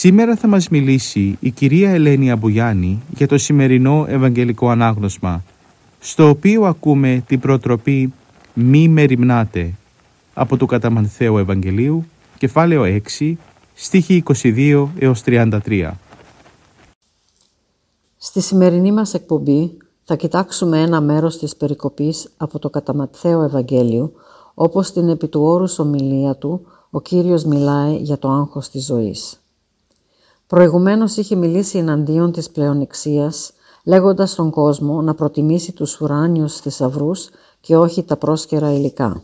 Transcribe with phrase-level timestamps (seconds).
[0.00, 5.42] Σήμερα θα μας μιλήσει η κυρία Ελένη Αμπουγιάννη για το σημερινό Ευαγγελικό Ανάγνωσμα,
[6.00, 8.12] στο οποίο ακούμε την προτροπή
[8.54, 9.74] «Μη μεριμνάτε»
[10.34, 12.04] από το Καταμανθέο Ευαγγελίου,
[12.38, 13.32] κεφάλαιο 6,
[13.74, 15.90] στίχη 22 έως 33.
[18.16, 24.12] Στη σημερινή μας εκπομπή θα κοιτάξουμε ένα μέρος της περικοπής από το Καταμαθαίο Ευαγγέλιο,
[24.54, 29.37] όπως στην επί του όρους ομιλία του, ο Κύριος μιλάει για το άγχος της ζωής.
[30.48, 33.52] Προηγουμένως είχε μιλήσει εναντίον της πλεονεξίας,
[33.84, 37.28] λέγοντας στον κόσμο να προτιμήσει τους ουράνιους θησαυρούς
[37.60, 39.22] και όχι τα πρόσκαιρα υλικά.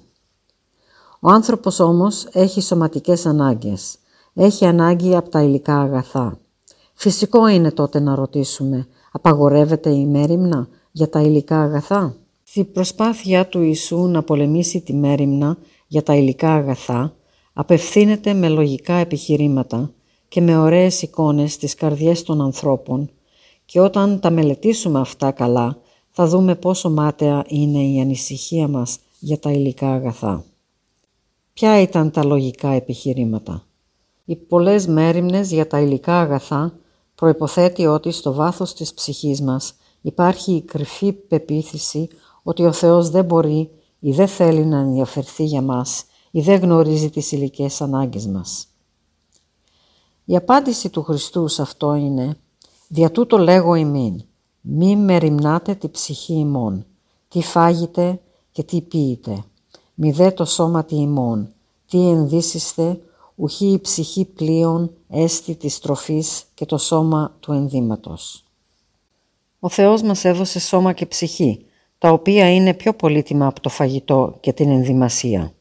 [1.20, 3.98] Ο άνθρωπος όμως έχει σωματικές ανάγκες.
[4.34, 6.38] Έχει ανάγκη από τα υλικά αγαθά.
[6.94, 13.62] Φυσικό είναι τότε να ρωτήσουμε, απαγορεύεται η μέρημνα για τα υλικά αγαθά; Στη προσπάθειά του
[13.62, 17.14] Ιησού να πολεμήσει τη μέρημνα για τα υλικά αγαθά,
[17.52, 19.90] απευθύνεται με λογικά επιχειρήματα
[20.34, 23.10] και με ωραίες εικόνες στις καρδιές των ανθρώπων
[23.64, 25.78] και όταν τα μελετήσουμε αυτά καλά
[26.10, 30.44] θα δούμε πόσο μάταια είναι η ανησυχία μας για τα υλικά αγαθά.
[31.52, 33.66] Ποια ήταν τα λογικά επιχειρήματα;
[34.24, 36.78] Οι πολλές μέρημνες για τα υλικά αγαθά
[37.14, 42.08] προϋποθέτει ότι στο βάθος της ψυχής μας υπάρχει η κρυφή πεποίθηση
[42.42, 47.10] ότι ο Θεός δεν μπορεί ή δεν θέλει να ενδιαφερθεί για μας ή δεν γνωρίζει
[47.10, 48.68] τις υλικές ανάγκες μας.
[50.24, 52.36] Η απάντηση του Χριστού σε αυτό είναι
[52.88, 54.24] «Δια τούτο λέγω ημίν,
[54.60, 56.86] μη μεριμνάτε τη ψυχή ημών,
[57.28, 58.20] τι φάγετε
[58.52, 59.44] και τι πίετε,
[59.94, 61.52] μη δε το σώμα τη ημών,
[61.86, 63.00] τι ενδύσιστε,
[63.34, 68.44] ουχή η ψυχή πλοίων έστι της τροφής και το σώμα του ενδύματος».
[69.58, 71.64] Ο Θεός μας έδωσε σώμα και ψυχή,
[71.98, 75.52] τα οποία είναι πιο πολύτιμα από το φαγητό και την ενδυμασία.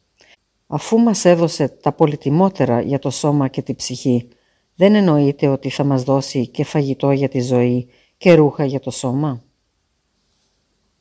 [0.68, 4.28] Αφού μας έδωσε τα πολυτιμότερα για το σώμα και τη ψυχή,
[4.76, 8.92] δεν εννοείται ότι θα μας δώσει και φαγητό για τη ζωή και ρούχα για το
[8.92, 9.44] σώμα.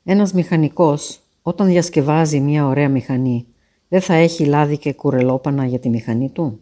[0.05, 3.47] Ένας μηχανικός όταν διασκευάζει μια ωραία μηχανή
[3.89, 6.61] δεν θα έχει λάδι και κουρελόπανα για τη μηχανή του.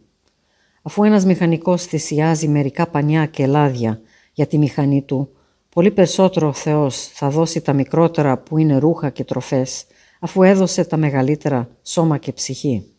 [0.83, 4.01] Αφού ένας μηχανικός θυσιάζει μερικά πανιά και λάδια
[4.33, 5.29] για τη μηχανή του,
[5.69, 9.87] πολύ περισσότερο ο Θεός θα δώσει τα μικρότερα που είναι ρούχα και τροφές,
[10.21, 12.90] αφού έδωσε τα μεγαλύτερα σώμα και ψυχή.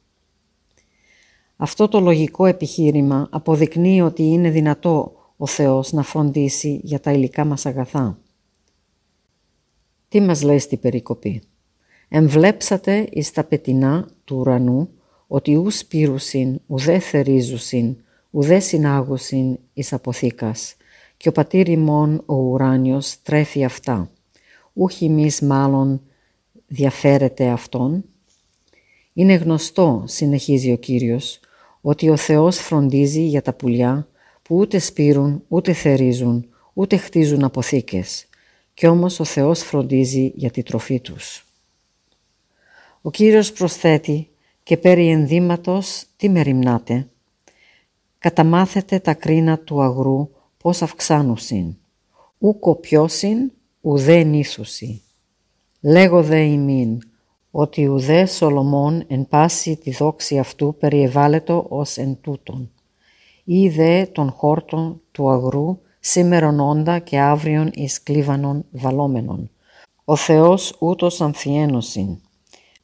[1.63, 7.45] Αυτό το λογικό επιχείρημα αποδεικνύει ότι είναι δυνατό ο Θεός να φροντίσει για τα υλικά
[7.45, 8.19] μας αγαθά.
[10.07, 11.41] Τι μας λέει στη περικοπή.
[12.09, 14.89] «Εμβλέψατε εις τα πετεινά του ουρανού
[15.27, 17.95] ότι ους σπήρουσιν, ουδέ θερίζουσιν,
[18.29, 20.75] ουδέ συνάγουσιν εις αποθήκας
[21.17, 24.11] και ο πατήρ ημών ο ουράνιος τρέφει αυτά.
[24.73, 26.01] Ούχι εμείς μάλλον
[26.67, 28.03] διαφέρεται αυτόν.
[29.13, 31.39] Είναι γνωστό, συνεχίζει ο Κύριος,
[31.81, 34.07] ότι ο Θεός φροντίζει για τα πουλιά
[34.41, 38.25] που ούτε σπείρουν, ούτε θερίζουν, ούτε χτίζουν αποθήκες.
[38.73, 41.45] Κι όμως ο Θεός φροντίζει για τη τροφή τους.
[43.01, 44.29] Ο Κύριος προσθέτει
[44.63, 47.07] και περί ενδύματος τι μεριμνάτε.
[48.19, 51.75] Καταμάθετε τα κρίνα του αγρού πώς αυξάνουσιν.
[52.37, 53.51] Ου κοπιώσιν
[53.81, 55.01] ουδέ νύθουσι.
[55.81, 57.01] Λέγω δε ημίν,
[57.51, 62.71] ότι ουδέ Σολομών εν πάση τη δόξη αυτού περιεβάλλετο ως εν τούτον.
[63.43, 69.49] Ή δε των χόρτων του αγρού σήμερον όντα και αύριον εις κλίβανον βαλόμενον.
[70.05, 72.17] Ο Θεός ούτως αμφιένωσιν,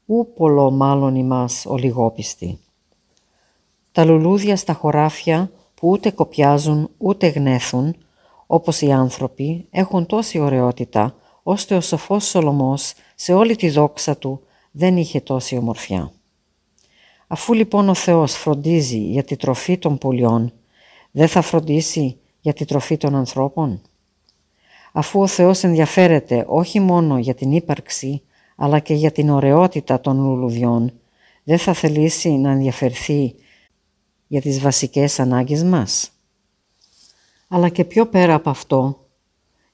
[0.06, 2.60] ου πολλό μάλλον ημάς ο λιγόπιστη.
[3.92, 7.96] Τα λουλούδια στα χωράφια που ούτε κοπιάζουν ούτε γνέθουν,
[8.48, 14.42] όπως οι άνθρωποι, έχουν τόση ωραιότητα, ώστε ο σοφός Σολομός σε όλη τη δόξα του
[14.78, 16.12] δεν είχε τόση ομορφιά.
[17.28, 20.54] Αφού λοιπόν ο Θεός φροντίζει για τη τροφή των πουλιών,
[21.12, 23.82] δεν θα φροντίσει για τη τροφή των ανθρώπων;
[24.92, 28.22] Αφού ο Θεός ενδιαφέρεται όχι μόνο για την ύπαρξη,
[28.56, 30.94] αλλά και για την ωραιότητα των λουλουδιών,
[31.44, 33.36] δεν θα θελήσει να ενδιαφερθεί
[34.28, 36.12] για τις βασικές ανάγκες μας;
[37.48, 39.07] Αλλά και πιο πέρα από αυτό,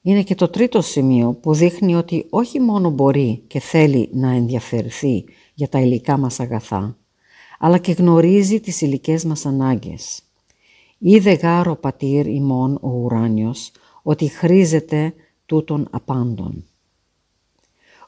[0.05, 5.25] είναι και το τρίτο σημείο που δείχνει ότι όχι μόνο μπορεί και θέλει να ενδιαφερθεί
[5.53, 6.97] για τα υλικά μας αγαθά,
[7.59, 10.21] αλλά και γνωρίζει τις υλικές μας ανάγκες.
[10.97, 13.71] Είδε γάρο πατήρ ημών ο ουράνιος,
[14.01, 15.13] ότι χρήζεται
[15.45, 16.65] τούτων απάντων.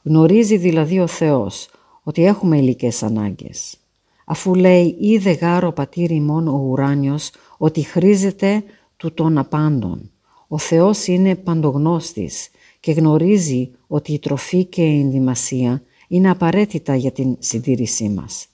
[0.02, 1.68] Γνωρίζει δηλαδή ο Θεός
[2.02, 3.76] ότι έχουμε υλικές ανάγκες.
[4.24, 8.64] Αφού λέει «Είδε γάρο πατήρ ημών ο ουράνιος, ότι χρήζεται
[8.96, 10.10] τούτων απάντων».
[10.48, 12.48] Ο Θεός είναι παντογνώστης
[12.80, 18.46] και γνωρίζει ότι η τροφή και η ενδυμασία είναι απαραίτητα για την συντήρησή μας.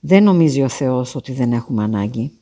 [0.00, 2.32] Δεν νομίζει ο Θεός ότι δεν έχουμε ανάγκη.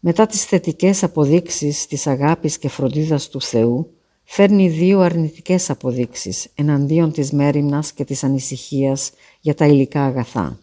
[0.00, 3.90] Μετά τις θετικές αποδείξεις της αγάπης και φροντίδας του Θεού,
[4.24, 9.10] φέρνει δύο αρνητικές αποδείξεις εναντίον της μέρημνας και της ανησυχίας
[9.40, 10.58] για τα υλικά αγαθά.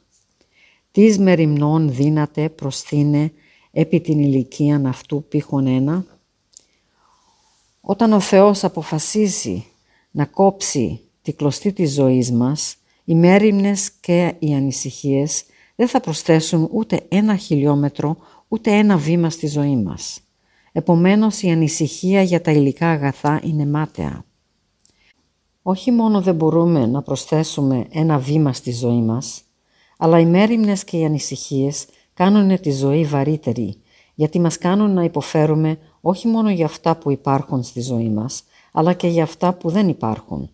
[0.91, 3.31] «Τις μεριμνών δύναται προσθήνε
[3.77, 6.05] επί την ηλικία αυτού πήχον ένα».
[7.81, 9.65] Όταν ο Θεός αποφασίζει
[10.11, 15.43] να κόψει τη κλωστή της ζωής μας, οι μέρημνες και οι ανησυχίες
[15.75, 18.17] δεν θα προσθέσουν ούτε ένα χιλιόμετρο,
[18.47, 20.19] ούτε ένα βήμα στη ζωή μας.
[20.71, 24.25] Επομένως η ανησυχία για τα υλικά αγαθά είναι μάταια.
[25.61, 29.41] Όχι μόνο δεν μπορούμε να προσθέσουμε ένα βήμα στη ζωή μας,
[29.97, 31.85] αλλά οι μέρημνες και οι ανησυχίες
[32.15, 33.81] κάνουν τη ζωή βαρύτερη,
[34.15, 38.93] γιατί μας κάνουν να υποφέρουμε όχι μόνο για αυτά που υπάρχουν στη ζωή μας, αλλά
[38.93, 40.49] και για αυτά που δεν υπάρχουν.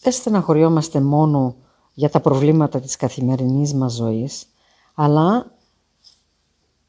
[0.00, 1.56] Δεν στεναχωριόμαστε μόνο
[1.94, 4.46] για τα προβλήματα της καθημερινής μας ζωής,
[4.94, 5.52] αλλά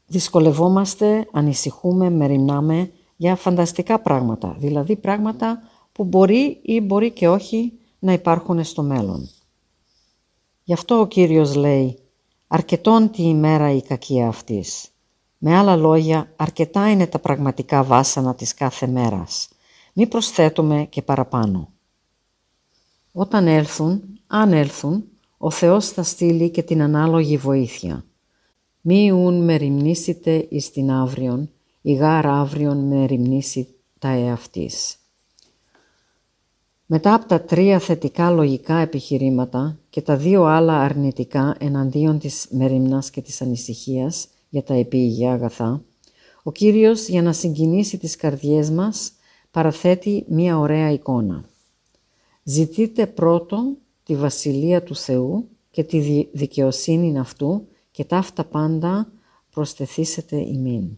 [0.06, 8.12] δυσκολευόμαστε, ανησυχούμε, μεριμνάμε για φανταστικά πράγματα, δηλαδή πράγματα που μπορεί ή μπορεί και όχι να
[8.12, 9.28] υπάρχουν στο μέλλον.
[10.64, 11.98] Γι' αυτό ο Κύριος λέει
[12.52, 14.88] «Αρκετόν τη ημέρα η κακία αυτής».
[15.38, 19.48] Με άλλα λόγια, αρκετά είναι τα πραγματικά βάσανα της κάθε μέρας.
[19.92, 21.72] Μη προσθέτουμε και παραπάνω.
[23.12, 25.04] Όταν έλθουν, αν έλθουν,
[25.38, 28.04] ο Θεός θα στείλει και την ανάλογη βοήθεια.
[28.80, 31.50] Μη ουν με ρημνήσετε εις την αύριον,
[31.80, 33.68] η γάρ αύριον με ρημνήσει
[33.98, 34.96] τα εαυτής.
[36.86, 43.10] Μετά από τα τρία θετικά λογικά επιχειρήματα και τα δύο άλλα αρνητικά εναντίον της μεριμνάς
[43.10, 45.82] και της ανησυχίας για τα επίγεια αγαθά,
[46.42, 49.12] ο Κύριος για να συγκινήσει τις καρδιές μας
[49.50, 51.44] παραθέτει μία ωραία εικόνα.
[52.42, 59.12] Ζητείτε πρώτον τη Βασιλεία του Θεού και τη δικαιοσύνη αυτού και ταύτα πάντα
[59.50, 60.88] προσθεθήσετε ημίν.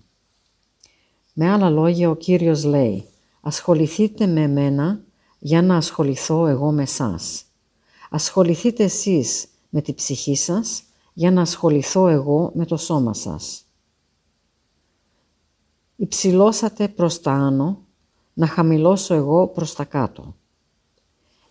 [1.32, 3.04] Με άλλα λόγια ο Κύριος λέει
[3.40, 5.04] «Ασχοληθείτε με μένα
[5.38, 7.44] για να ασχοληθώ εγώ με σας.
[8.14, 10.82] Ασχοληθείτε εσείς με τη ψυχή σας
[11.12, 13.64] για να ασχοληθώ εγώ με το σώμα σας.
[15.96, 17.78] Υψηλώσατε προς τα άνω,
[18.32, 20.34] να χαμηλώσω εγώ προς τα κάτω.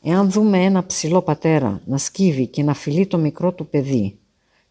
[0.01, 4.19] Εάν δούμε ένα ψηλό πατέρα να σκύβει και να φιλεί το μικρό του παιδί,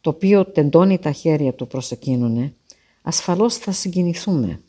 [0.00, 2.55] το οποίο τεντώνει τα χέρια του προς εκείνουνε,
[3.03, 4.62] ασφαλώς θα συγκινηθούμε.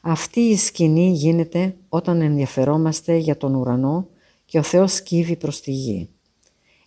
[0.00, 4.08] Αυτή η σκηνή γίνεται όταν ενδιαφερόμαστε για τον ουρανό
[4.44, 6.08] και ο Θεός σκύβει προς τη γη.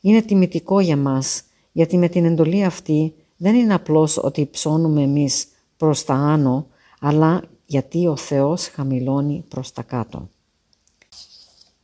[0.02, 5.48] Είναι τιμητικό για μας, γιατί με την εντολή αυτή δεν είναι απλώς ότι ψώνουμε εμείς
[5.78, 6.68] προς τα άνω,
[7.00, 10.30] αλλά γιατί ο Θεός χαμηλώνει προς τα κάτω.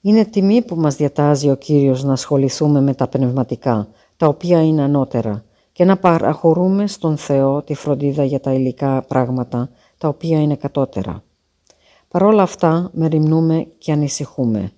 [0.02, 3.88] Είναι τιμή που μας διατάζει ο Κύριος να ασχοληθούμε με τα πνευματικά,
[4.18, 9.70] τα οποία είναι ανώτερα, και να παραχωρούμε στον Θεό τη φροντίδα για τα υλικά πράγματα,
[9.98, 11.24] τα οποία είναι κατώτερα.
[12.08, 14.72] Παρόλα αυτά, μεριμνούμε και ανησυχούμε.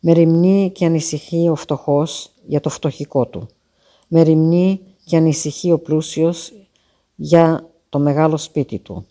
[0.00, 3.48] Μεριμνεί και ανησυχεί ο φτωχός για το φτωχικό του.
[4.08, 6.52] Μεριμνεί και ανησυχεί ο πλούσιος
[7.14, 9.06] για το μεγάλο σπίτι του.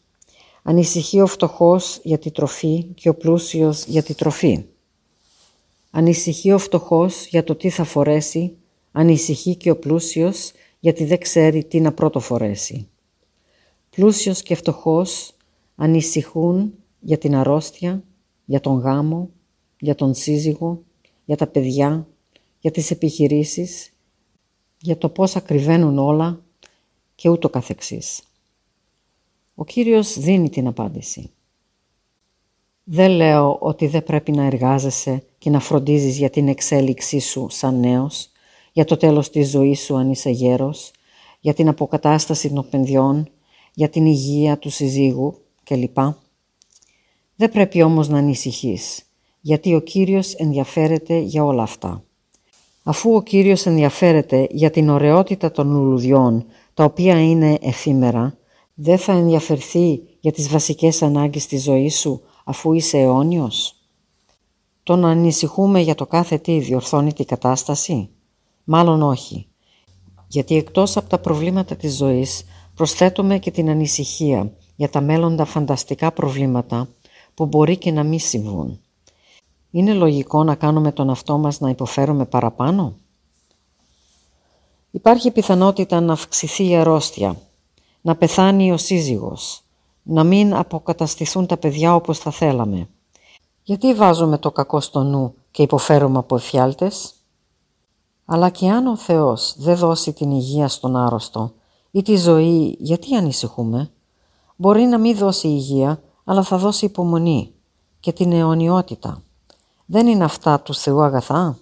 [0.64, 4.66] Ανησυχεί ο φτωχός για τη τροφή και ο πλούσιος για τη τροφή.
[5.92, 8.58] Ανησυχεί ο φτωχός για το τι θα φορέσει,
[8.92, 12.88] ανησυχεί και ο πλούσιος γιατί δεν ξέρει τι να πρώτο φορέσει.
[13.90, 15.34] Πλούσιος και φτωχός
[15.76, 18.04] ανησυχούν για την αρρώστια,
[18.46, 19.30] για τον γάμο,
[19.80, 20.84] για τον σύζυγο,
[21.26, 22.08] για τα παιδιά,
[22.60, 23.94] για τις επιχειρήσεις,
[24.82, 26.44] για το πώς ακριβένουν όλα
[27.16, 28.24] και ούτω καθεξής.
[29.56, 31.32] Ο Κύριος δίνει την απάντηση.
[32.84, 37.80] Δεν λέω ότι δεν πρέπει να εργάζεσαι και να φροντίζεις για την εξέλιξή σου σαν
[37.80, 38.30] νέος,
[38.72, 40.92] για το τέλος της ζωής σου αν είσαι γέρος,
[41.40, 43.30] για την αποκατάσταση των παιδιών,
[43.74, 45.98] για την υγεία του συζύγου κλπ.
[47.36, 49.04] Δεν πρέπει όμως να ανησυχείς,
[49.42, 52.04] γιατί ο Κύριος ενδιαφέρεται για όλα αυτά.
[52.84, 58.38] Αφού ο Κύριος ενδιαφέρεται για την ωραιότητα των λουλουδιών, τα οποία είναι εφήμερα,
[58.74, 63.76] δεν θα ενδιαφερθεί για τις βασικές ανάγκες της ζωής σου αφού είσαι αιώνιος;
[64.84, 68.10] Το να ανησυχούμε για το κάθε τι διορθώνει την κατάσταση;
[68.64, 69.48] Μάλλον όχι.
[70.28, 72.44] Γιατί εκτός από τα προβλήματα της ζωής
[72.76, 76.90] προσθέτουμε και την ανησυχία για τα μέλλοντα φανταστικά προβλήματα
[77.34, 78.80] που μπορεί και να μην συμβούν.
[79.72, 82.94] Είναι λογικό να κάνουμε τον αυτό μας να υποφέρουμε παραπάνω;
[84.92, 87.36] Υπάρχει πιθανότητα να αυξηθεί η αρρώστια,
[88.02, 89.64] να πεθάνει ο σύζυγος,
[90.04, 92.90] να μην αποκαταστηθούν τα παιδιά όπως θα θέλαμε.
[93.64, 97.14] Γιατί βάζουμε το κακό στο νου και υποφέρουμε από εφιάλτες;
[98.26, 101.54] Αλλά και αν ο Θεός δεν δώσει την υγεία στον άρρωστο
[101.92, 103.92] ή τη ζωή, γιατί ανησυχούμε;
[104.56, 107.52] Μπορεί να μην δώσει υγεία, αλλά θα δώσει υπομονή
[108.00, 109.24] και την αιωνιότητα.
[109.92, 111.58] Δεν είναι αυτά του Θεού αγαθά;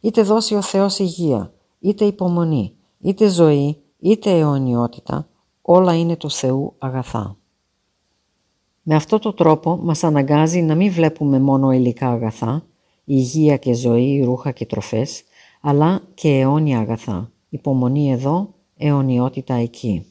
[0.00, 5.28] Είτε δώσει ο Θεός υγεία, είτε υπομονή, είτε ζωή, είτε αιωνιότητα,
[5.62, 7.36] όλα είναι του Θεού αγαθά.
[8.82, 12.66] Με αυτό το τρόπο μας αναγκάζει να μην βλέπουμε μόνο υλικά αγαθά,
[13.04, 15.22] υγεία και ζωή, ρούχα και τροφές,
[15.60, 20.06] αλλά και αιώνια αγαθά, υπομονή εδώ, αιωνιότητα εκεί.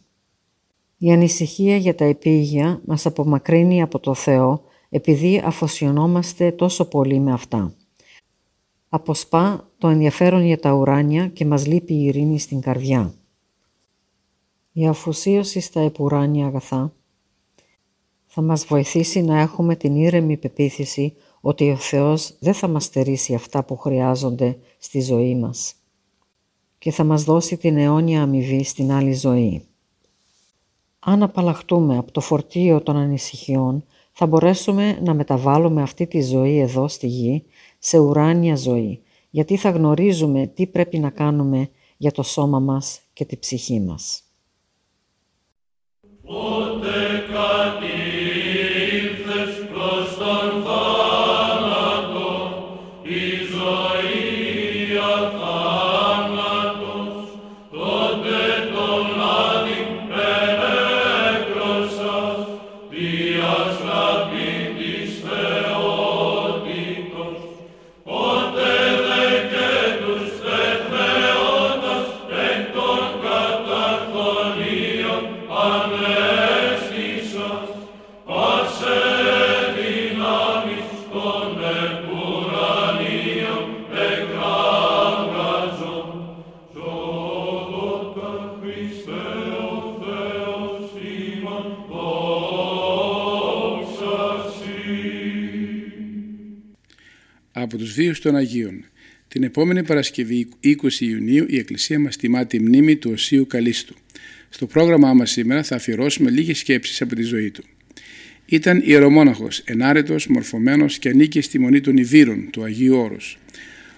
[0.97, 4.61] Η ανησυχία για τα επίγεια μας απομακρύνει από το Θεό
[4.93, 7.73] επειδή αφοσιωνόμαστε τόσο πολύ με αυτά.
[8.89, 13.13] Αποσπά το ενδιαφέρον για τα ουράνια και μας λείπει η ειρήνη στην καρδιά.
[14.71, 16.93] Η αφοσίωση στα επουράνια αγαθά
[18.25, 23.33] θα μας βοηθήσει να έχουμε την ήρεμη πεποίθηση ότι ο Θεός δεν θα μας στερήσει
[23.33, 25.75] αυτά που χρειάζονται στη ζωή μας
[26.77, 29.65] και θα μας δώσει την αιώνια αμοιβή στην άλλη ζωή.
[30.99, 36.87] Αν απαλλαχτούμε από το φορτίο των ανησυχιών, θα μπορέσουμε να μεταβάλουμε αυτή τη ζωή εδώ
[36.87, 37.45] στη γη
[37.79, 43.25] σε ουράνια ζωή, γιατί θα γνωρίζουμε τι πρέπει να κάνουμε για το σώμα μας και
[43.25, 44.23] τη ψυχή μας.
[98.09, 98.85] Των Αγίων.
[99.27, 103.95] Την επόμενη Παρασκευή 20 Ιουνίου η Εκκλησία μας τιμά τη μνήμη του Οσίου Καλίστου.
[104.49, 107.63] Στο πρόγραμμά μας σήμερα θα αφιερώσουμε λίγες σκέψεις από τη ζωή του.
[108.45, 113.37] Ήταν ιερομόναχος, ενάρετος, μορφωμένος και ανήκε στη μονή των Ιβύρων του Αγίου Όρους.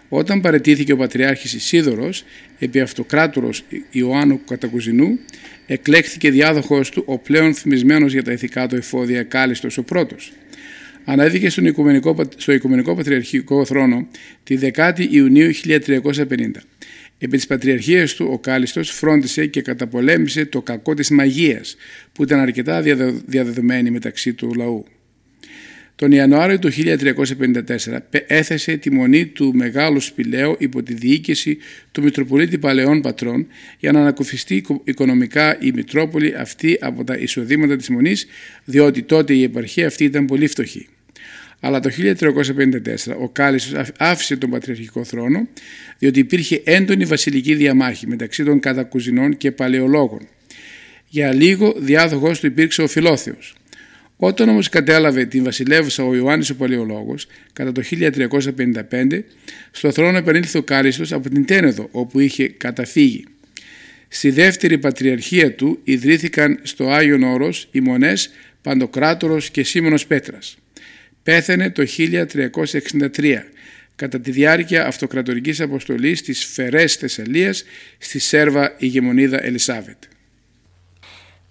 [0.10, 2.24] Όταν παρετήθηκε ο Πατριάρχης Ισίδωρος,
[2.60, 5.20] επί αυτοκράτορος Ιωάννου Κατακουζινού,
[5.66, 10.32] εκλέχθηκε διάδοχος του ο πλέον θυμισμένος για τα ηθικά του εφόδια Κάλιστος ο πρώτος
[11.06, 14.08] αναδύθηκε στον Οικουμενικό, στο Οικουμενικό Πατριαρχικό Θρόνο
[14.44, 16.52] τη 10η Ιουνίου 1350.
[17.18, 21.76] Επί της πατριαρχίας του ο Κάλιστος φρόντισε και καταπολέμησε το κακό της μαγείας
[22.12, 22.82] που ήταν αρκετά
[23.26, 24.86] διαδεδομένη μεταξύ του λαού.
[25.96, 31.58] Τον Ιανουάριο του 1354 έθεσε τη μονή του Μεγάλου Σπηλαίου υπό τη διοίκηση
[31.92, 33.48] του Μητροπολίτη Παλαιών Πατρών
[33.80, 38.28] για να ανακουφιστεί οικονομικά η Μητρόπολη αυτή από τα εισοδήματα της μονής
[38.64, 40.88] διότι τότε η επαρχία αυτή ήταν πολύ φτωχή.
[41.66, 45.48] Αλλά το 1354 ο Κάλιστος άφησε τον πατριαρχικό θρόνο
[45.98, 50.28] διότι υπήρχε έντονη βασιλική διαμάχη μεταξύ των κατακουζινών και παλαιολόγων.
[51.08, 53.56] Για λίγο διάδοχος του υπήρξε ο Φιλόθεος.
[54.18, 59.24] Όταν όμως κατέλαβε την βασιλεύουσα ο Ιωάννης ο Παλαιολόγος κατά το 1355
[59.72, 63.26] στο θρόνο επανήλθε ο Κάλιστος από την Τένεδο όπου είχε καταφύγει.
[64.08, 68.30] Στη δεύτερη πατριαρχία του ιδρύθηκαν στο Άγιον Όρος οι μονές
[68.62, 70.58] Παντοκράτορος και Σίμωνος Πέτρας.
[71.24, 71.84] Πέθανε το
[73.16, 73.38] 1363
[73.96, 77.64] κατά τη διάρκεια αυτοκρατορικής αποστολής της Φερές Θεσσαλίας
[77.98, 79.98] στη Σέρβα ηγεμονίδα Ελισάβετ.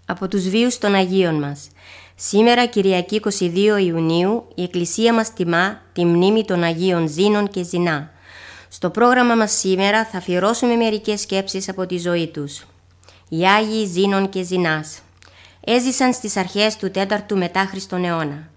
[0.06, 1.70] Από τους βίους των Αγίων μας.
[2.14, 8.12] Σήμερα Κυριακή 22 Ιουνίου η Εκκλησία μας τιμά τη μνήμη των Αγίων Ζήνων και Ζηνά.
[8.68, 12.66] Στο πρόγραμμα μας σήμερα θα αφιερώσουμε μερικές σκέψεις από τη ζωή τους.
[13.28, 15.02] Οι Άγιοι Ζήνων και Ζηνάς
[15.64, 18.51] έζησαν στις αρχές του 4ου μετά Χριστον αιώνα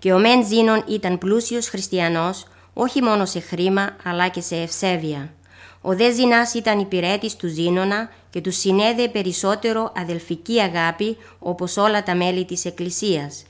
[0.00, 5.32] και ο Μεν Ζήνων ήταν πλούσιος χριστιανός όχι μόνο σε χρήμα αλλά και σε ευσέβεια.
[5.80, 12.02] Ο δε Ζηνάς ήταν υπηρέτης του Ζήνονα και του συνέδε περισσότερο αδελφική αγάπη όπως όλα
[12.02, 13.44] τα μέλη της Εκκλησίας.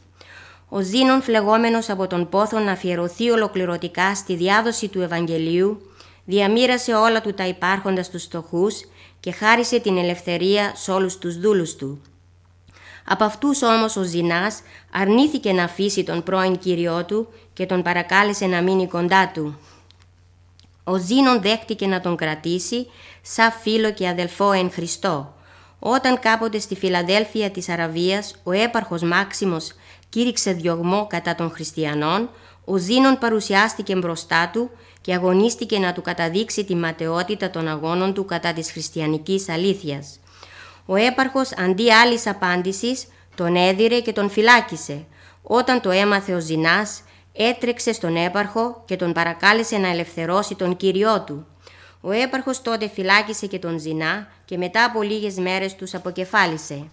[0.69, 5.81] Ο Ζήνων φλεγόμενος από τον πόθο να αφιερωθεί ολοκληρωτικά στη διάδοση του Ευαγγελίου,
[6.25, 8.81] διαμήρασε όλα του τα υπάρχοντα στους στοχούς
[9.21, 12.01] και χάρισε την ελευθερία σε όλους τους δούλους του.
[13.13, 14.63] Από αυτούς όμως ο Ζηνάς
[14.93, 19.59] αρνήθηκε να αφήσει τον πρώην κύριό του και τον παρακάλεσε να μείνει κοντά του.
[20.85, 22.87] Ο Ζήνων δέχτηκε να τον κρατήσει
[23.23, 25.35] σαν φίλο και αδελφό εν Χριστώ.
[25.79, 29.73] Όταν κάποτε στη Φιλαδέλφια της Αραβίας ο έπαρχος Μάξιμος
[30.09, 32.31] κήρυξε διωγμό κατά των χριστιανών,
[32.65, 38.25] ο Ζήνων παρουσιάστηκε μπροστά του και αγωνίστηκε να του καταδείξει τη ματαιότητα των αγώνων του
[38.25, 40.19] κατά της χριστιανικής αλήθειας.
[40.91, 45.07] Ο έπαρχος αντί άλλης απάντησης τον έδιρε και τον φυλάκισε.
[45.43, 51.23] Όταν το έμαθε ο Ζηνάς έτρεξε στον έπαρχο και τον παρακάλεσε να ελευθερώσει τον κύριό
[51.23, 51.47] του.
[52.01, 56.91] Ο έπαρχος τότε φυλάκισε και τον Ζηνά και μετά από λίγες μέρες τους αποκεφάλισε.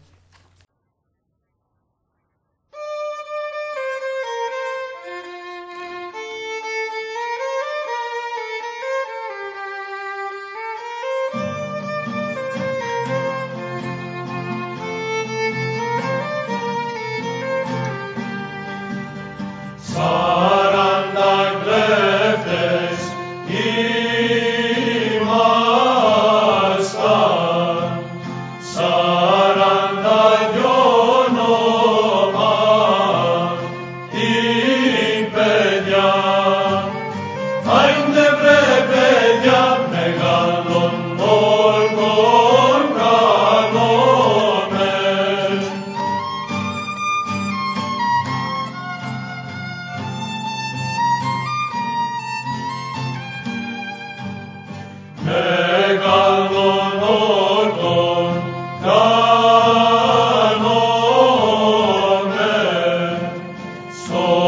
[64.17, 64.46] Lord.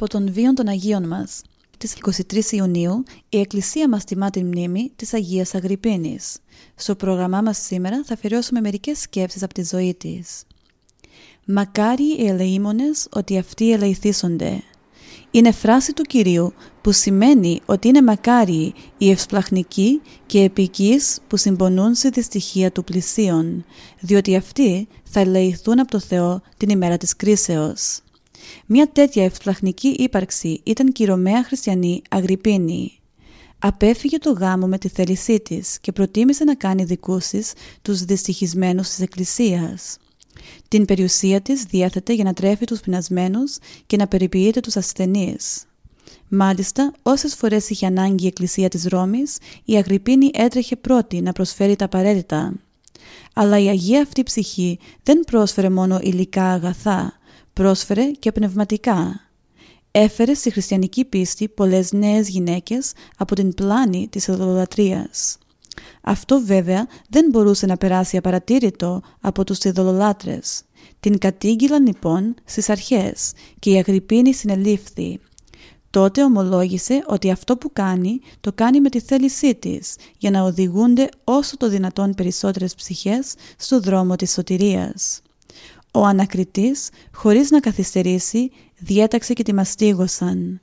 [0.00, 1.42] Από τον βίον των Αγίων μας.
[1.78, 6.36] Τις 23 Ιουνίου η Εκκλησία μας τιμά την μνήμη της Αγίας Αγρυπίνης.
[6.74, 10.42] Στο πρόγραμμά μας σήμερα θα αφιερώσουμε μερικές σκέψεις από τη ζωή της.
[11.44, 14.62] «Μακάρι οι ελεήμονες ότι αυτοί ελεηθήσονται».
[15.30, 21.94] Είναι φράση του Κυρίου που σημαίνει ότι είναι μακάριοι οι ευσπλαχνικοί και επικείς που συμπονούν
[21.94, 23.64] στη δυστυχία του πλησίον,
[24.00, 28.00] διότι αυτοί θα ελεηθούν από το Θεό την ημέρα της κρίσεως.
[28.66, 32.92] Μια τέτοια ευσπλαχνική ύπαρξη ήταν και η Ρωμαία χριστιανή Αγρυπίνη.
[33.58, 39.00] Απέφυγε το γάμο με τη θέλησή της και προτίμησε να κάνει δικούσεις τους δυστυχισμένους της
[39.00, 39.96] Εκκλησίας.
[40.68, 45.62] Την περιουσία της διέθετε για να τρέφει τους πεινασμένους και να περιποιείται τους ασθενείς.
[46.28, 51.76] Μάλιστα, όσες φορές είχε ανάγκη η Εκκλησία της Ρώμης, η Αγρυπίνη έτρεχε πρώτη να προσφέρει
[51.76, 52.52] τα απαραίτητα.
[53.34, 57.12] Αλλά η Αγία αυτή ψυχή δεν πρόσφερε μόνο υλικά αγαθά,
[57.52, 59.20] πρόσφερε και πνευματικά.
[59.90, 65.38] Έφερε στη χριστιανική πίστη πολλές νέες γυναίκες από την πλάνη της ειδωλολατρίας.
[66.00, 70.62] Αυτό βέβαια δεν μπορούσε να περάσει απαρατήρητο από τους ειδωλολάτρες.
[71.00, 75.20] Την κατήγγυλαν λοιπόν στις αρχές και η Αγρυπίνη συνελήφθη.
[75.90, 81.08] Τότε ομολόγησε ότι αυτό που κάνει το κάνει με τη θέλησή της για να οδηγούνται
[81.24, 85.20] όσο το δυνατόν περισσότερες ψυχές στο δρόμο της σωτηρίας.
[85.92, 90.60] Ο ανακριτής, χωρίς να καθυστερήσει, διέταξε και τη μαστίγωσαν.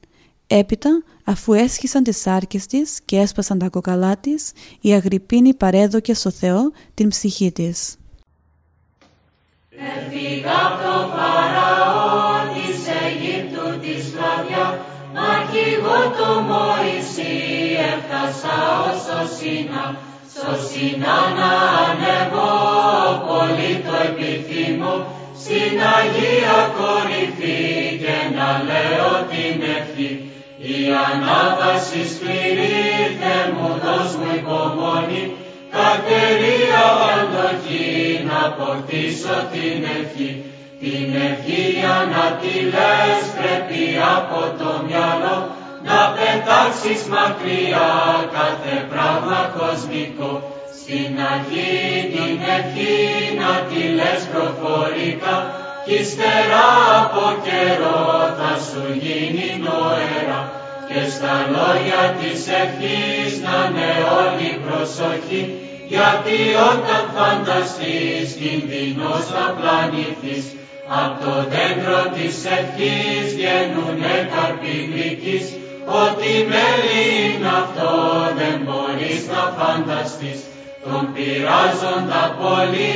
[0.48, 6.32] Έπειτα, αφού έσχισαν τις σάρκες της και έσπασαν τα κοκαλά της, η Αγρυπίνη παρέδοκε στο
[6.32, 7.98] Θεό την ψυχή της.
[9.70, 17.34] Έφυγα από το Φαραώ της Αιγύπτου της τη σκλαβιά Μα κι εγώ το Μωυσή
[17.94, 18.56] έφτασα
[18.86, 19.98] ως το Σινά
[20.38, 21.52] στο Σινά να
[21.86, 22.54] ανεβώ
[23.28, 24.96] πολύ το επιθυμώ.
[25.42, 29.35] Στην Αγία κορυφή και να λέω την ευχή
[30.74, 32.86] η ανάβαση σκληρή
[33.20, 35.24] Θε μου δώσ' μου υπομονή.
[35.78, 40.32] Κατερία αντοχή να αποκτήσω την ευχή.
[40.82, 43.84] Την ευχή για να τη λες πρέπει
[44.18, 45.38] από το μυαλό
[45.88, 47.90] να πετάξεις μακριά
[48.38, 50.32] κάθε πράγμα κοσμικό.
[50.80, 51.76] Στην αρχή
[52.14, 52.98] την ευχή
[53.42, 55.36] να τη λες προφορικά
[55.86, 56.66] κι ύστερα
[57.02, 58.00] από καιρό
[58.38, 60.55] θα σου γίνει νοερά
[60.96, 65.44] και στα λόγια της ευχής να είναι όλη προσοχή
[65.94, 66.38] γιατί
[66.72, 70.46] όταν φανταστείς κινδυνός θα πλανηθείς
[71.04, 75.46] Απ' το δέντρο της ευχής βγαίνουνε καρποί γλυκείς
[76.06, 77.92] Ότι μέλι είναι αυτό
[78.40, 80.40] δεν μπορείς να φανταστείς.
[80.84, 82.94] Τον πειράζοντα πολύ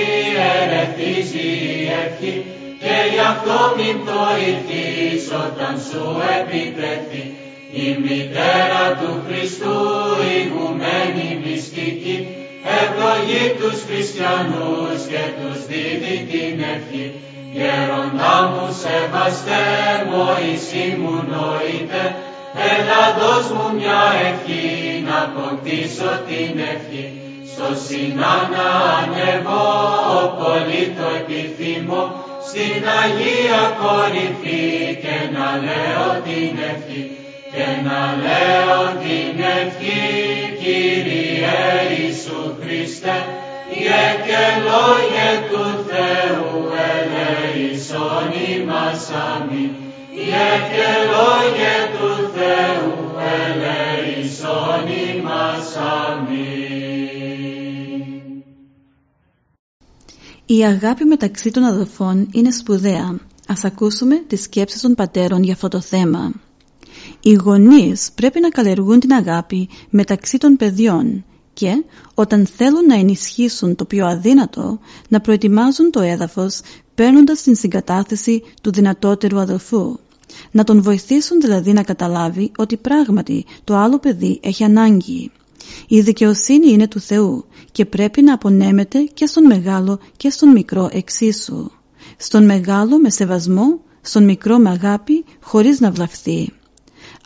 [0.56, 2.36] ερεθίζει η ευχή
[2.84, 6.04] Και γι' αυτό μην το ηθείς όταν σου
[6.38, 7.24] επιτεθεί
[7.72, 9.78] Η μητέρα του Χριστού
[10.38, 12.28] ηγουμένη μυστική
[12.80, 17.14] Ευλογεί τους χριστιανούς και τους δίδει την ευχή
[17.54, 19.66] Γέροντά μου σεβαστέ,
[20.10, 22.16] Μωυσή μου νοείτε,
[22.72, 27.06] έλα δώσ' μου μια ευχή να αποκτήσω την ευχή.
[27.52, 28.68] Στο Σινά να
[29.00, 29.68] ανεβώ,
[30.42, 32.02] πολύ το επιθυμώ,
[32.48, 37.29] στην Αγία κορυφή και να λέω την ευχή.
[37.52, 40.00] Και να λέω την ευχή,
[40.60, 41.58] Κύριε
[41.98, 43.18] Ιησού Χριστέ,
[44.26, 46.52] και λόγια του Θεού
[46.92, 49.70] ελέησον ημάς αμήν.
[50.72, 52.94] και λόγια του Θεού
[53.42, 54.86] ελέησον
[55.16, 56.70] ημάς αμήν.
[60.46, 63.20] Η αγάπη μεταξύ των αδελφών είναι σπουδαία.
[63.48, 66.32] Ας ακούσουμε τις σκέψεις των πατέρων για αυτό το θέμα.
[67.22, 73.76] Οι γονείς πρέπει να καλλιεργούν την αγάπη μεταξύ των παιδιών και όταν θέλουν να ενισχύσουν
[73.76, 74.80] το πιο αδύνατο
[75.10, 76.62] να προετοιμάζουν το έδαφος
[76.96, 79.98] παίρνοντας την συγκατάθεση του δυνατότερου αδελφού.
[80.52, 85.32] Να τον βοηθήσουν δηλαδή να καταλάβει ότι πράγματι το άλλο παιδί έχει ανάγκη.
[85.88, 90.90] Η δικαιοσύνη είναι του Θεού και πρέπει να απονέμεται και στον μεγάλο και στον μικρό
[90.92, 91.72] εξίσου.
[92.18, 96.54] Στον μεγάλο με σεβασμό, στον μικρό με αγάπη χωρίς να βλαφθεί.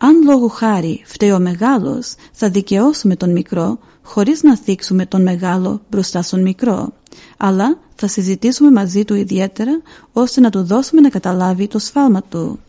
[0.05, 5.81] Αν λόγου χάρη φταίει ο μεγάλος, θα δικαιώσουμε τον μικρό χωρίς να θίξουμε τον μεγάλο
[5.89, 6.93] μπροστά στον μικρό,
[7.37, 9.81] αλλά θα συζητήσουμε μαζί του ιδιαίτερα
[10.13, 12.59] ώστε να του δώσουμε να καταλάβει το σφάλμα του.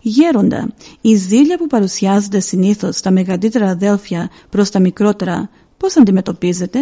[0.00, 0.68] Γέροντα,
[1.00, 6.78] η ζήλια που παρουσιάζεται συνήθως στα μεγαλύτερα αδέλφια προς τα μικρότερα, πώς αντιμετωπίζεται;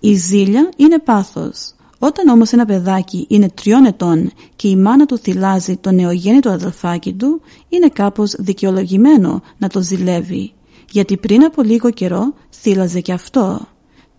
[0.00, 1.74] Η ζήλια είναι πάθος.
[2.04, 7.12] Όταν όμως ένα παιδάκι είναι τριών ετών και η μάνα του θυλάζει το νεογέννητο αδελφάκι
[7.12, 10.52] του, είναι κάπως δικαιολογημένο να το ζηλεύει
[10.90, 13.68] γιατί πριν από λίγο καιρό θύλαζε και αυτό.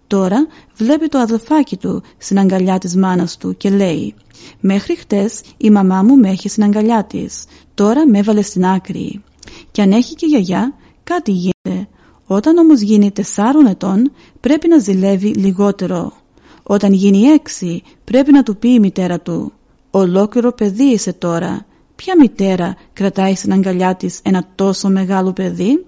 [0.07, 4.15] Τώρα βλέπει το αδελφάκι του στην αγκαλιά της μάνας του και λέει
[4.59, 9.23] «Μέχρι χτες η μαμά μου με έχει στην αγκαλιά της, τώρα με έβαλε στην άκρη».
[9.71, 11.87] Και αν έχει και γιαγιά, κάτι γίνεται.
[12.25, 16.22] Όταν όμως γίνει τεσσάρων ετών, πρέπει να ζηλεύει λιγότερο.
[16.63, 19.53] Όταν γίνει έξι, πρέπει να του πει η μητέρα του
[19.91, 21.65] «Ολόκληρο παιδί είσαι τώρα».
[21.95, 25.85] Ποια μητέρα κρατάει στην αγκαλιά της ένα τόσο μεγάλο παιδί;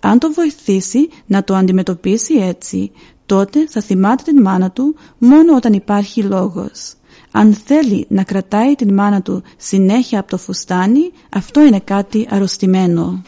[0.00, 2.90] Αν το βοηθήσει να το αντιμετωπίσει έτσι,
[3.26, 6.94] τότε θα θυμάται την μάνα του μόνο όταν υπάρχει λόγος.
[7.30, 13.22] Αν θέλει να κρατάει την μάνα του συνέχεια από το φουστάνι, αυτό είναι κάτι αρρωστημένο.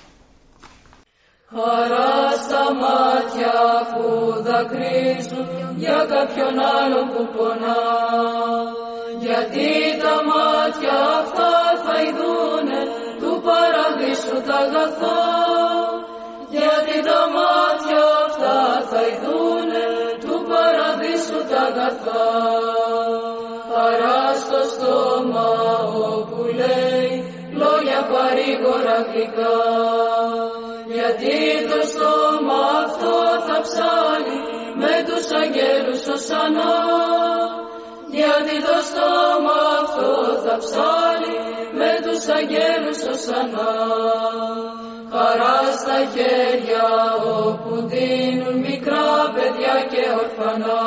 [1.54, 3.58] Χαρά στα μάτια
[3.92, 4.06] που
[4.42, 7.82] δακρύζουν για κάποιον άλλο που πονά.
[9.18, 9.70] Γιατί
[10.02, 11.52] τα μάτια αυτά
[11.84, 12.80] θα ειδούνε
[13.20, 15.20] του παραδείσου τα αγαθά
[16.56, 18.58] γιατί τα μάτια αυτά
[18.90, 19.84] θα ειδούνε
[20.24, 22.81] του παραδείσου τα αγαθά.
[28.42, 29.58] Λόγια παρήγορα γλυκά.
[30.86, 31.38] Γιατί
[31.70, 34.38] το στόμα αυτό θα ψάλει
[34.82, 36.74] με τους αγγέλους σανά.
[38.10, 40.12] Γιατί το στόμα αυτό
[40.44, 41.36] θα ψάλει
[41.78, 43.72] με τους αγγέλους σανά
[45.12, 46.86] χαρά στα χέρια
[47.46, 50.82] όπου δίνουν μικρά παιδιά και ορφανά.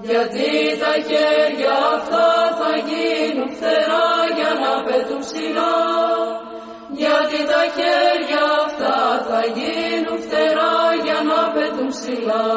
[0.00, 0.50] Γιατί
[0.82, 6.15] τα χέρια αυτά θα γίνουν φτερά για να πετούν ψηλά
[7.36, 12.48] ψηλά γιατί τα χέρια αυτά θα γίνουν φτερά για να πετούν ψηλά.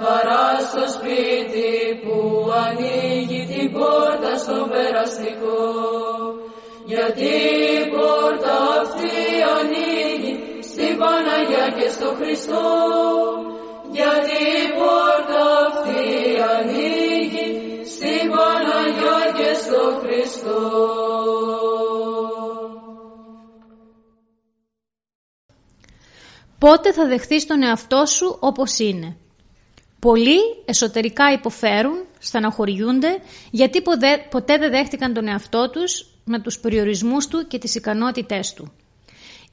[0.00, 2.16] Χαρά στο σπίτι που
[2.64, 5.64] ανοίγει την πόρτα στο περαστικό.
[6.84, 7.32] Γιατί
[7.76, 9.16] η πόρτα αυτή
[9.58, 10.34] ανοίγει
[10.68, 12.66] στην Παναγιά και στο Χριστό.
[13.98, 16.04] Γιατί η πόρτα αυτή
[16.54, 17.46] ανοίγει
[17.94, 21.05] στην Παναγιά και στο Χριστό.
[26.66, 29.16] Πότε θα δεχθείς τον εαυτό σου όπως είναι;
[29.98, 33.18] Πολλοί εσωτερικά υποφέρουν, στεναχωριούνται,
[33.50, 33.82] γιατί
[34.30, 38.72] ποτέ δεν δέχτηκαν τον εαυτό τους με τους περιορισμούς του και τις ικανότητές του.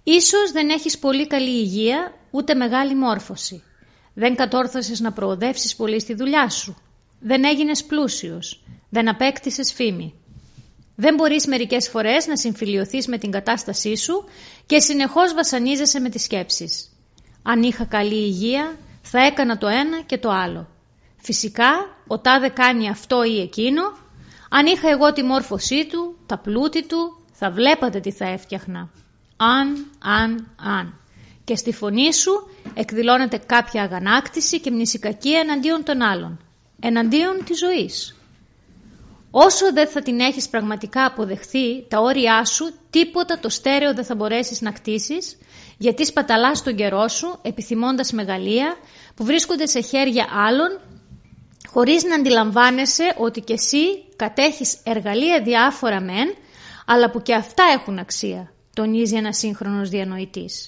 [0.03, 3.63] Ίσως δεν έχεις πολύ καλή υγεία, ούτε μεγάλη μόρφωση.
[4.13, 6.77] Δεν κατόρθωσες να προοδεύσεις πολύ στη δουλειά σου.
[7.19, 8.63] Δεν έγινες πλούσιος.
[8.89, 10.13] Δεν απέκτησες φήμη.
[10.95, 14.25] Δεν μπορείς μερικές φορές να συμφιλιωθείς με την κατάστασή σου
[14.65, 16.92] και συνεχώς βασανίζεσαι με τις σκέψεις.
[17.43, 20.67] Αν είχα καλή υγεία, θα έκανα το ένα και το άλλο.
[21.17, 21.71] Φυσικά,
[22.07, 23.81] ο τάδε κάνει αυτό ή εκείνο.
[24.49, 28.89] Αν είχα εγώ τη μόρφωσή του, τα πλούτη του, θα βλέπατε τι θα έφτιαχνα.
[29.37, 30.99] Αν, αν, αν.
[31.43, 36.39] Και στη φωνή σου εκδηλώνεται κάποια αγανάκτηση και μνησικακία εναντίον των άλλων.
[36.79, 38.15] Εναντίον της ζωής.
[39.31, 44.15] Όσο δεν θα την έχεις πραγματικά αποδεχθεί, τα όρια σου, τίποτα το στέρεο δεν θα
[44.15, 45.37] μπορέσεις να κτίσεις,
[45.77, 48.75] γιατί σπαταλάς τον καιρό σου, επιθυμώντας μεγαλεία,
[49.15, 50.79] που βρίσκονται σε χέρια άλλων,
[51.67, 56.35] χωρίς να αντιλαμβάνεσαι ότι κι εσύ κατέχεις εργαλεία διάφορα μεν,
[56.85, 60.67] αλλά που και αυτά έχουν αξία, τονίζει ένας σύγχρονος διανοητής.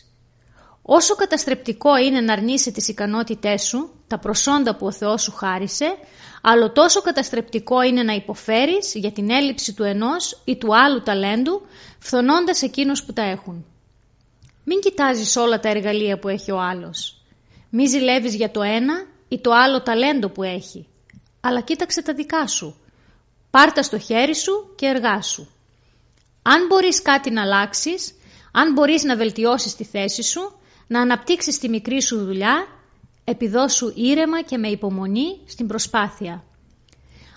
[0.82, 5.96] Όσο καταστρεπτικό είναι να αρνείσαι τις ικανότητές σου, τα προσόντα που ο Θεός σου χάρισε,
[6.42, 11.62] αλλά τόσο καταστρεπτικό είναι να υποφέρεις για την έλλειψη του ενός ή του άλλου ταλέντου,
[12.00, 13.66] φθονώντας εκείνους που τα έχουν.
[14.68, 17.22] Μην κοιτάζεις όλα τα εργαλεία που έχει ο άλλος.
[17.70, 18.94] Μη ζηλεύεις για το ένα
[19.28, 20.88] ή το άλλο ταλέντο που έχει,
[21.42, 22.76] αλλά κοίταξε τα δικά σου.
[23.50, 25.48] Πάρτα στο χέρι σου και εργάσου.
[26.42, 28.14] Αν μπορείς κάτι να αλλάξεις,
[28.52, 32.68] αν μπορείς να βελτιώσεις τη θέση σου, να αναπτύξεις τη μικρή σου δουλειά,
[33.24, 36.44] επιδώσου ήρεμα και με υπομονή στην προσπάθεια.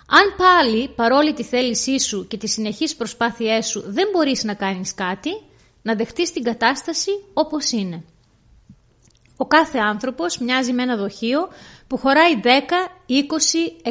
[0.07, 4.93] Αν πάλι, παρόλη τη θέλησή σου και τις συνεχείς προσπάθειές σου, δεν μπορείς να κάνεις
[4.93, 5.29] κάτι,
[5.81, 8.03] να δεχτείς την κατάσταση όπως είναι.
[9.37, 11.49] Ο κάθε άνθρωπος μοιάζει με ένα δοχείο
[11.87, 12.47] που χωράει 10,
[13.07, 13.21] 20,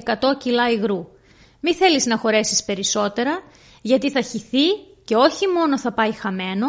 [0.04, 1.06] 100 κιλά υγρού.
[1.60, 3.42] Μη θέλεις να χωρέσεις περισσότερα,
[3.82, 4.66] γιατί θα χυθεί
[5.04, 6.66] και όχι μόνο θα πάει χαμένο,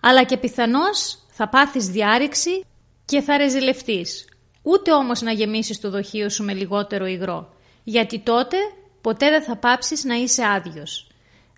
[0.00, 2.64] αλλά και πιθανώς θα πάθεις διάρρηξη
[3.04, 4.24] και θα ρεζιλευτείς.
[4.62, 7.54] Ούτε όμως να γεμίσεις το δοχείο σου με λιγότερο υγρό,
[7.84, 8.56] γιατί τότε
[9.00, 11.09] ποτέ δεν θα πάψεις να είσαι άδειος.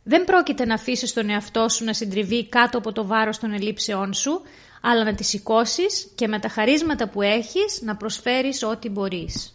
[0.02, 4.12] Δεν πρόκειται να αφήσεις τον εαυτό σου να συντριβεί κάτω από το βάρος των ελλείψεών
[4.14, 4.42] σου,
[4.80, 9.54] αλλά να τη σηκώσεις και με τα χαρίσματα που έχεις να προσφέρεις ό,τι μπορείς.